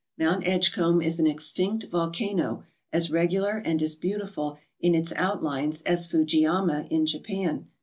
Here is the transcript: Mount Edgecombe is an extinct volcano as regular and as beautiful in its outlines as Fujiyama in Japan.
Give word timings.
Mount 0.17 0.47
Edgecombe 0.47 1.03
is 1.05 1.19
an 1.19 1.27
extinct 1.27 1.83
volcano 1.91 2.63
as 2.91 3.11
regular 3.11 3.57
and 3.63 3.83
as 3.83 3.93
beautiful 3.93 4.57
in 4.79 4.95
its 4.95 5.11
outlines 5.15 5.83
as 5.83 6.07
Fujiyama 6.07 6.87
in 6.89 7.05
Japan. 7.05 7.67